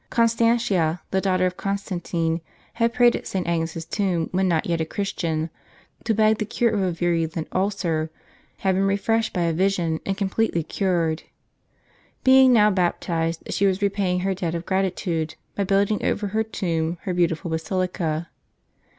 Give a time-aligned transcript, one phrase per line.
[0.09, 2.41] Constantia, the daughter of Constantine,
[2.73, 3.45] had prayed at St.
[3.45, 5.51] Agnes's tomb, when not yet a Christian,
[6.05, 8.09] to beg the cure of a virulent ulcer,
[8.57, 11.21] had been refreshed by a vision, and completely cured.
[12.23, 16.97] Being now baptized, she was repaying her debt of gratitude, by building over her tomb
[17.03, 18.27] her beautiful basilica.